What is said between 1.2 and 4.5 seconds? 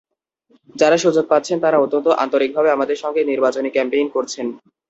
পাচ্ছেন, তাঁরা অত্যন্ত আন্তরিকভাবে আমাদের সঙ্গে নির্বাচনী ক্যাম্পেইন করছেন।